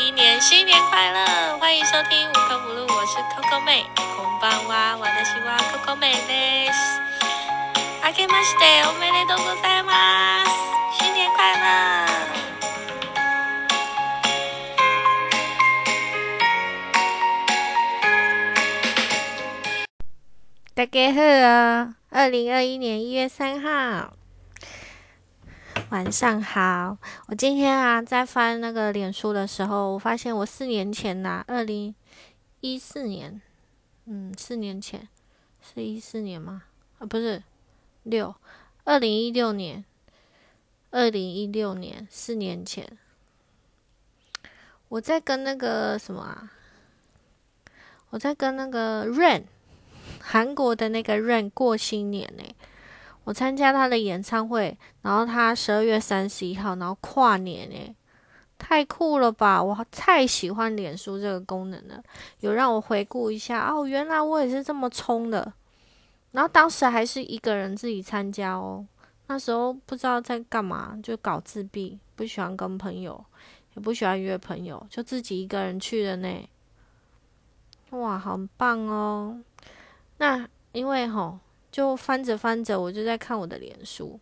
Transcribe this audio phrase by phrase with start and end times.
[0.00, 1.58] 一年，新年快乐！
[1.58, 3.84] 欢迎收听《五颗葫芦》，我是 Coco 妹，
[4.16, 6.72] 红包娃，我的西瓜 Coco 妹呢。
[8.02, 10.48] あけましておめでとうございます！
[10.98, 12.06] 新年快乐！
[20.74, 24.19] 大家好啊，二零二一年一月三号。
[25.90, 26.96] 晚上好。
[27.26, 31.92] 我今天啊，在翻那个脸书的时候，我发现我四年前呐、二零
[32.60, 33.42] 一四年，
[34.04, 35.08] 嗯，四年前
[35.60, 36.62] 是一四年吗？
[37.00, 37.42] 啊，不是
[38.04, 38.32] 六，
[38.84, 39.84] 二零一六年，
[40.92, 42.96] 二零一六年，四年前，
[44.88, 46.52] 我在跟那个什么啊，
[48.10, 49.42] 我在跟那个 Rain。
[50.22, 52.44] 韩国的那个 Rain 过新年呢、
[53.24, 57.96] 我参加他的演唱会，然后他十二月三十一号，然后跨年呢、
[58.58, 59.62] 太酷了吧！
[59.62, 62.02] 我太喜欢脸书这个功能了，
[62.40, 65.52] 有让我回顾一下哦，原来我也是这么冲的。
[66.32, 68.86] 然后当时还是一个人自己参加哦，
[69.26, 73.24] 那时候不知道在干嘛，就搞自闭，不喜欢跟朋友，
[73.74, 76.48] 也不喜欢约朋友，就自己一个人去的呢。
[77.90, 79.40] 哇，好棒哦！
[80.18, 84.18] 那因为吼，就翻着翻着，我就在看我的脸书，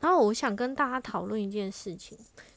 [0.00, 2.16] 然后我想跟大家讨论一件事情，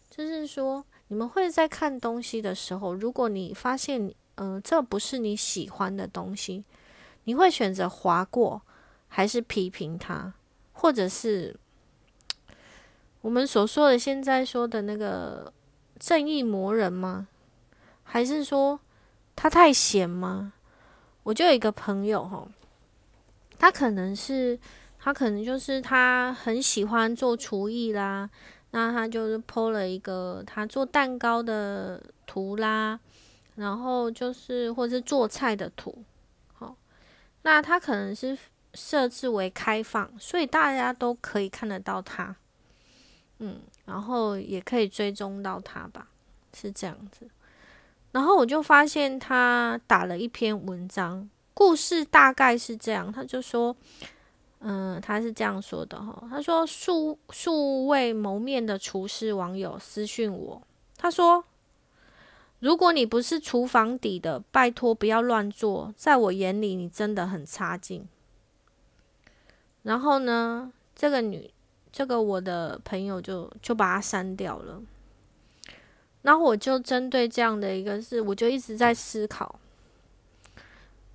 [0.09, 6.63] 就是说，你们会在看东西的时候，如果你发现，嗯、呃，这不是你喜欢的东西，
[7.25, 8.61] 你会选择划过，
[9.09, 10.33] 还是批评它，
[10.71, 11.55] 或者是
[13.21, 15.51] 我们所说的现在说的那个
[15.99, 17.27] 正义魔人吗？
[18.03, 18.79] 还是说
[19.35, 20.53] 他太闲吗？
[21.23, 22.47] 我就有一个朋友吼。
[23.63, 24.59] 他可能是，
[24.99, 28.29] 他可能就是他很喜欢做厨艺啦，
[28.71, 32.99] 那他就是 PO 了一个他做蛋糕的图啦，
[33.55, 36.03] 然后就是或是做菜的图，
[36.51, 36.75] 好，
[37.43, 38.37] 那他可能是
[38.73, 42.35] 设置为开放，所以大家都可以看得到他，
[43.39, 46.09] 嗯，然后也可以追踪到他吧，
[46.53, 47.29] 是这样子。
[48.11, 51.29] 然后我就发现他打了一篇文章。
[51.53, 53.75] 故事大概是这样，他就说，
[54.59, 60.61] 嗯，他是这样说的哈，他说数数位谋面的厨师网友私讯我，
[60.97, 61.43] 他说，
[62.59, 68.07] 如果你不是厨房底的，拜托不要乱做，在我眼里你真的很差劲。
[69.83, 71.51] 然后呢，这个女，
[71.91, 74.81] 这个我的朋友就就把他删掉了。
[76.21, 79.59] 然后我就针对这样的一个事，我就一直在思考。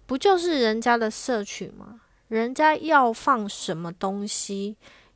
[0.08, 2.00] 不就是人家的社群吗？
[2.28, 4.74] 人家要放什么东西，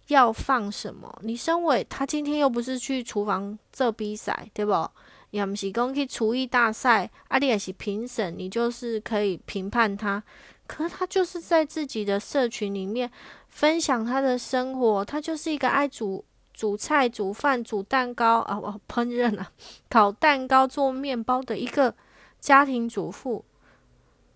[0.08, 1.18] 要放什么？
[1.22, 4.86] 你身为他今天又不是去厨房做比赛，对不？
[5.30, 10.22] 也不是讲去厨艺大赛，啊，你也是评审，你就是可以评判他。
[10.66, 13.10] 可是他就是在自己的社群里面
[13.48, 16.22] 分享他的生活，他就是一个爱煮
[16.52, 19.50] 煮菜、煮饭、煮蛋糕啊，我烹饪啊，
[19.88, 21.94] 烤蛋糕、做面包的一个
[22.38, 23.42] 家庭主妇。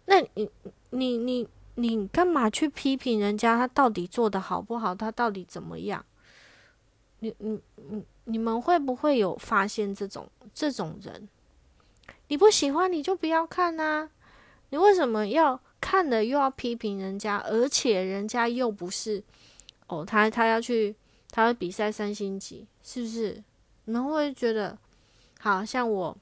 [0.07, 0.49] 那你
[0.91, 3.57] 你你你干嘛去批评人家？
[3.57, 4.95] 他到底做的好不好？
[4.95, 6.05] 他到底怎么样？
[7.21, 11.29] 你你你你们会不会有发现这种这种人？
[12.29, 14.11] 你不喜欢你就不要看啊！
[14.71, 17.39] 你为什么要看了又要批评人家？
[17.39, 19.23] 而且人家又不是
[19.87, 20.95] 哦，他他要去
[21.31, 23.43] 他要比赛三星级，是不是？
[23.85, 24.77] 你们会觉得
[25.39, 26.17] 好像我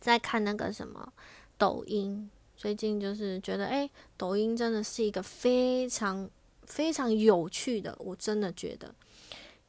[0.00, 1.12] 在看那个什么
[1.56, 2.30] 抖音。
[2.56, 6.28] 最近就是觉得，哎，抖音真的是一个非常
[6.64, 8.94] 非常有趣的，我真的觉得。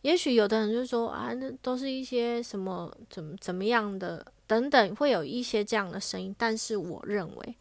[0.04, 6.34] 也许有的人就说啊，那都是一些什么怎么怎么样的等等，会有一些这样的声音。
[6.38, 7.56] 但是我认为，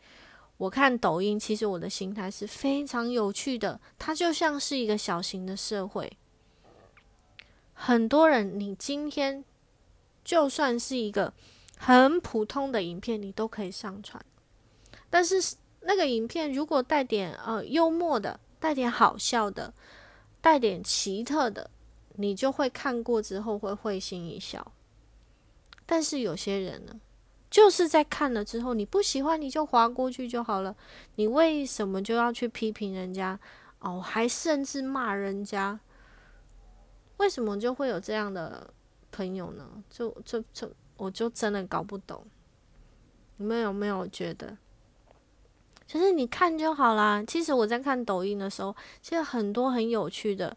[0.58, 6.16] 我看抖音，其实我的心态是非常有趣的，它就像是一个小型的社会。
[7.72, 9.44] 很多人，你今天
[10.24, 11.32] 就算是一个
[11.78, 14.24] 很普通的影片，你都可以上传。
[15.08, 19.72] 但是那个影片如果带点呃幽默的，带点好笑的，
[20.40, 21.70] 带点奇特的，
[22.14, 24.72] 你就会看过之后会会心一笑。
[25.84, 27.00] 但是有些人呢，
[27.48, 30.76] 就是在看了之后你不喜欢你就划过去就好了，
[31.14, 33.38] 你为什么就要去批评人家
[33.78, 34.00] 哦？
[34.00, 35.78] 还甚至骂人家？
[37.18, 38.74] 为什么就会有这样的
[39.12, 39.64] 朋友呢？
[39.88, 42.26] 就就就我就真的搞不懂。
[43.36, 44.56] 你们有没有觉得？
[45.86, 47.22] 其实你看就好啦。
[47.26, 50.56] 其实我在看抖音的时候，其实很多很有趣的，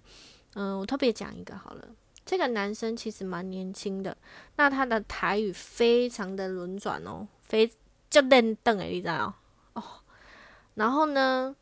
[0.55, 1.87] 嗯，我特别讲一个好了，
[2.25, 4.15] 这个男生其实蛮年轻的，
[4.55, 7.71] 那他的台语非常的轮转哦，非
[8.09, 9.33] 就愣瞪诶，你知道
[9.73, 9.83] 哦。
[10.75, 11.55] 然后呢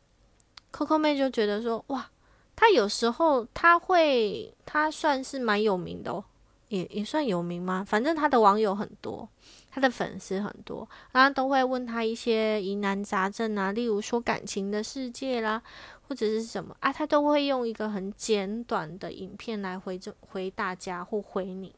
[0.72, 2.10] ，Coco 妹就觉得说，哇，
[2.54, 6.24] 他有时候他会，他算是蛮有名的哦，
[6.68, 7.84] 也也算有名吗？
[7.86, 9.28] 反正他的网友很多。
[9.70, 15.62] 他的粉丝很多，然后都会问他一些疑难杂症啊，例如说感情的世界啦，
[16.08, 21.72] 或者是什么啊，他都会用一个很简短的影片来回这回大家或回你，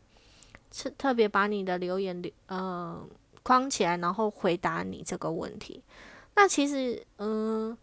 [0.71, 3.05] 特特别把你的留言留呃
[3.43, 5.83] 框起来，然后回答你这个问题。
[6.37, 7.77] 那其实嗯，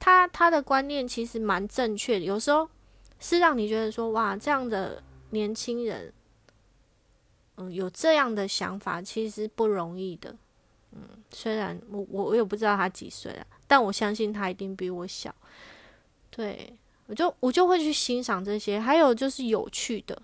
[0.00, 2.68] 他他的观念其实蛮正确的，有时候
[3.20, 6.12] 是让你觉得说哇，这样的年轻人。
[7.56, 10.34] 嗯，有这样的想法其实不容易的。
[10.92, 11.00] 嗯，
[11.30, 15.34] 虽然我我我也不知道他几岁了，但我相信他一定比我小。
[16.30, 16.72] 对
[17.06, 20.22] 我就我就会去欣赏这些，还有就是有趣的。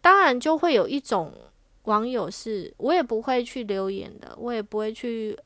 [0.00, 1.32] 当然就会有一种
[1.84, 5.38] 网友是我也不会去留言的，我也不会去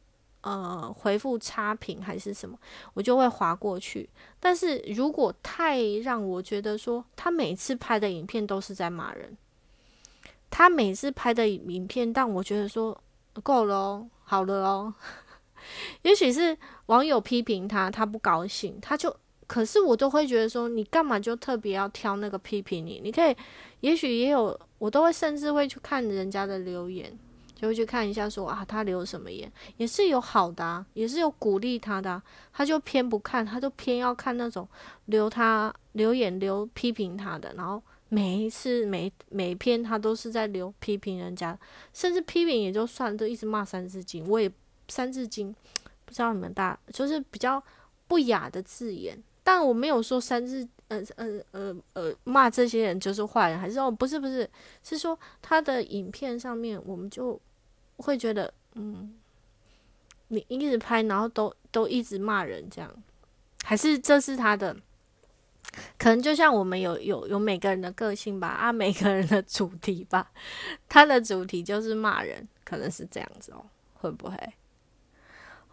[0.46, 2.56] 呃回复差评还是什么，
[2.94, 4.08] 我就会划过去。
[4.38, 9.36] 但是如果太让我觉得说他每次拍的影片都是在骂人。
[10.48, 12.96] 他每次拍的影片，但我觉得说
[13.42, 14.94] 够了哦，好了哦。
[16.02, 16.56] 也许是
[16.86, 19.14] 网友批评他，他不高兴，他就
[19.48, 23.00] 可是我都会觉得说，你干嘛就特别要挑那个批评你？
[23.02, 23.36] 你可以，
[23.80, 27.12] 也许也有，我都会甚至会去看人家的留言，
[27.56, 32.22] 就会去看一下说啊，他留什么言，也是有好的，也是有鼓励他的，
[32.52, 34.68] 他就偏不看，他就偏要看那种
[35.06, 37.82] 留他留言留批评他的，然后。
[38.08, 41.58] 每一次每每篇他都是在留批评人家，
[41.92, 44.24] 甚至批评也就算，都一直骂三字经。
[44.28, 44.48] 我也
[44.86, 45.52] 三字经
[46.06, 47.60] 不知道你们大就是比较
[48.06, 54.50] 不雅的字眼，但我没有说三字呃呃呃呃骂这些人就是坏人，还是哦不是不是
[54.82, 57.40] 是说他的影片上面我们就
[57.98, 59.14] 会觉得嗯，
[60.26, 62.92] 你一直拍然后都都一直骂人这样，
[63.62, 64.76] 还是这是他的。
[65.96, 70.32] 可能就像我们有有有每个人的个性吧，啊，每个人的主题吧，
[70.88, 73.64] 他的主题就是骂人，可能是这样子哦，
[73.94, 74.36] 会不会？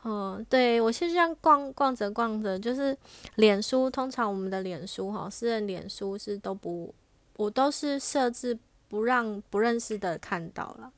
[0.03, 2.97] 嗯，对我现在逛逛着逛着，就是
[3.35, 6.93] 脸书，通常我们的脸书哈，私人脸书是都不，
[7.37, 8.57] 我都是设置
[8.87, 10.91] 不让不认识的看到了。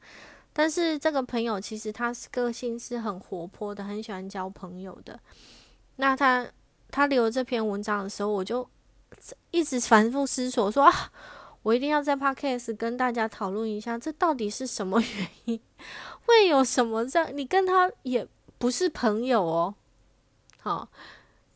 [0.53, 5.19] 但是这个朋友其实他是个性是很活泼的，很喜欢交朋友的。
[5.97, 6.47] 那他
[6.89, 8.67] 他留这篇文章的时候，我就。
[9.49, 11.09] 一直反复思索，说啊，
[11.61, 15.59] 我一定要在 podcast 跟大家讨论一下，这到底是什么原因？
[16.25, 17.29] 会有什么这样？
[17.33, 19.75] 你跟他也不是朋友哦，
[20.59, 20.89] 好，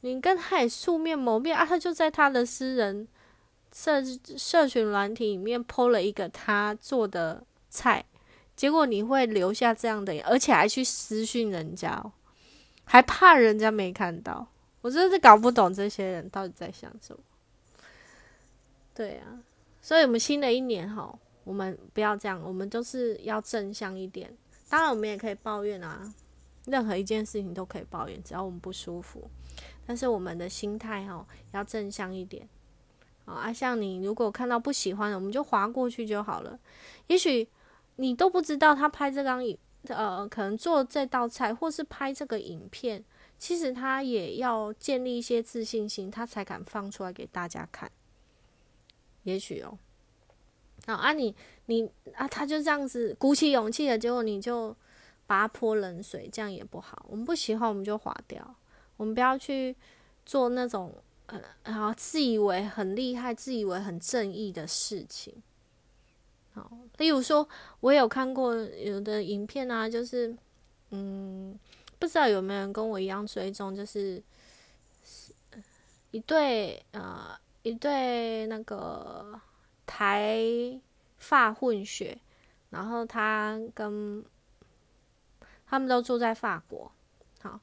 [0.02, 3.08] 你跟他也素面谋面啊，他就在他的私人
[3.74, 4.04] 社
[4.38, 8.06] 社群软体里面 PO 了一个他做的菜，
[8.56, 12.04] 结果你会留下这样的，而且还去私讯人家，
[12.84, 14.48] 还怕人家没看到？
[14.82, 17.22] 我真是搞不懂这些人到底在想什么。
[18.94, 19.40] 对啊，
[19.82, 21.14] 所以我们新的一年哈，
[21.44, 24.34] 我们不要这样，我们就是要正向一点。
[24.70, 26.14] 当然，我们也可以抱怨啊，
[26.66, 29.30] 任何一件事情都可以抱怨，只要我们不舒服。
[29.86, 32.48] 但是我们的心态哈，要正向一点。
[33.26, 36.60] 啊，像你如果看到不喜欢的，我们就划过去就好了。
[37.08, 37.48] 也许
[37.98, 39.58] 你都不知道他拍这张影，
[39.88, 43.04] 呃，可能做这道菜，或是拍这个影片，
[43.38, 47.92] 其实他也要建立一些自信心，他才敢放出来给大家看。
[49.24, 49.78] 也许哦，
[50.88, 51.36] 好啊，你
[51.68, 54.76] 你啊，他就这样子鼓起勇气了结果，你就
[55.30, 57.06] 把他泼冷水，这样也不好。
[57.08, 58.56] 我们不喜欢，我们就划掉。
[58.98, 59.76] 我们不要去
[60.26, 60.92] 做那种
[61.28, 65.36] 呃，然后自以为很厉害、自以为很正义的事情。
[66.54, 67.48] 好，例如说，
[67.82, 70.36] 我有看过有的影片啊，就是
[70.90, 71.60] 嗯，
[72.00, 74.24] 不知道有没有人跟我一样追踪，就是
[76.10, 77.38] 一对呃。
[77.62, 79.38] 一对那个
[79.86, 80.42] 台
[81.18, 82.18] 发混血，
[82.70, 84.24] 然后他跟
[85.70, 86.92] 他们都住在法国。
[87.42, 87.60] 好，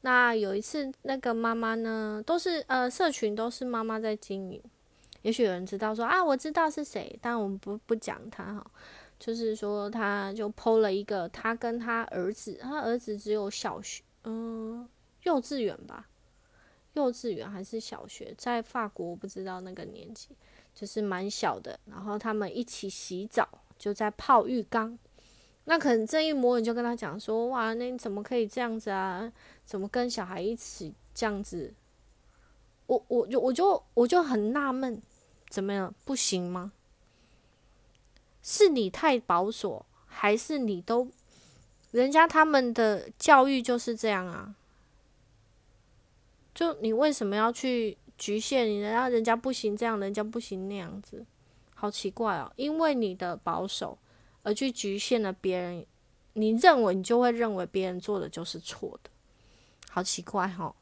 [0.00, 4.62] 那有一次那个妈妈呢，都是呃社群都是妈妈在经营。
[5.22, 8.66] 也许有人知道说啊，我知道是谁，但我们不不讲他哈。
[9.18, 14.86] 就是说，他就剖了一个他跟他儿子，他儿子只有小学，嗯，
[15.22, 16.08] 幼稚园吧。
[16.92, 20.28] 幼稚园还是小学，在法国我不知道那个年纪，
[20.74, 21.78] 就是蛮小的。
[21.86, 24.98] 然后他们一起洗澡，就在泡浴缸。
[25.66, 29.32] 那可能这一模你就跟他讲说：“哇，那你怎么可以这样子啊？
[29.64, 31.72] 怎么跟小孩一起这样子？”
[32.86, 35.00] 我我就我就我就很纳闷，
[35.48, 36.72] 怎么样不行吗？
[38.42, 41.08] 是你太保守，还是你都
[41.92, 44.54] 人家他们的教育就是这样啊？
[46.54, 48.80] 就你为什么要去局限你？
[48.80, 51.24] 然后人家不行这样，人家不行那样子，
[51.74, 52.52] 好奇怪哦！
[52.56, 53.96] 因为你的保守
[54.44, 55.84] 而去局限了别人，
[56.34, 59.10] 你认为你就会认为别人做的就是错的，
[59.90, 60.72] 好奇怪哈！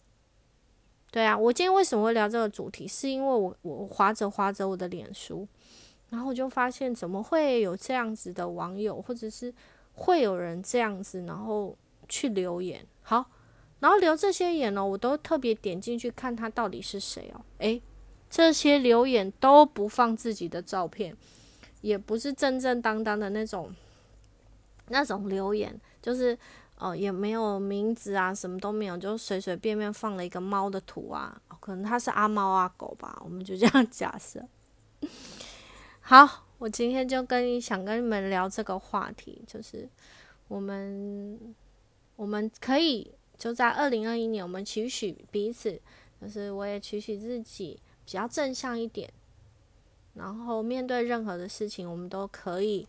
[1.10, 2.86] 对啊，我今天为什么会聊这个主题？
[2.86, 5.48] 是因为我我划着划着我的脸书，
[6.10, 9.54] 然后我就发现怎么会有这样子的网友，或者是
[9.94, 11.76] 会有人这样子，然后
[12.08, 13.26] 去留言，好。
[13.80, 17.44] 然后留这些言呢，我都特别点进去看他到底是谁哦。
[17.58, 17.82] 诶，
[18.30, 21.16] 这些留言都不放自己的照片，
[21.82, 23.70] 也不是正正当当的那种
[24.88, 26.36] 那种留言，就是
[26.78, 34.42] 哦也没有名字啊，什么都没有，就随随便便放了一个猫的图啊，可能他是阿猫阿狗吧，我们就这样假设。
[36.00, 39.86] 好，我今天就跟你想跟你们聊这个话题，就是
[40.48, 41.38] 我们
[42.16, 43.12] 我们可以。
[43.38, 45.80] 就在二零二一年，我们取许彼此，
[46.20, 49.12] 就是我也取许自己比较正向一点，
[50.14, 52.86] 然后面对任何的事情，我们都可以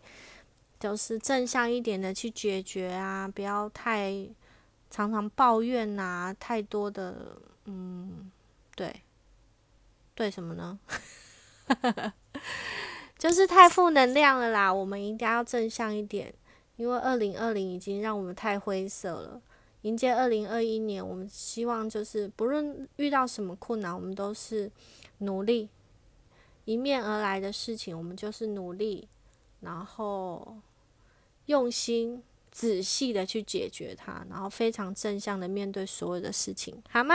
[0.78, 4.26] 就是正向一点的去解决啊，不要太
[4.90, 8.30] 常常抱怨啊，太多的嗯，
[8.76, 9.02] 对，
[10.14, 10.78] 对什么呢？
[13.16, 16.34] 就是太负能量了啦，我们应该要正向一点，
[16.76, 19.40] 因为二零二零已经让我们太灰色了。
[19.82, 24.70] 迎接二零二一年，我们希望就是不论遇到什么困难，我们都是
[25.18, 25.68] 努力
[26.64, 29.08] 迎面而来的事情，我们就是努力，
[29.60, 30.56] 然后
[31.46, 37.14] 用心仔细的去解决它，然后非常正向的面对所有的事情，好吗？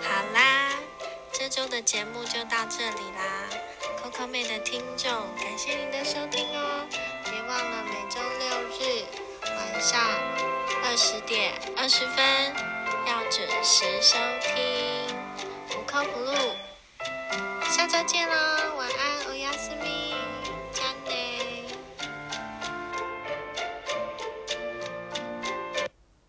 [0.00, 0.70] 好啦，
[1.32, 3.48] 这周的节目就到这里啦
[4.00, 6.86] ，Coco 妹的听众，感谢您的收听哦。
[7.24, 9.04] 别忘了每周六日
[9.44, 9.98] 晚上
[10.84, 12.22] 二十点二十分
[13.06, 15.01] 要准时收听，
[15.92, 16.32] 超葫芦。
[17.70, 18.72] 下周见啦，